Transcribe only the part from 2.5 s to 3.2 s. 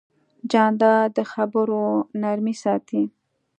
ساتي.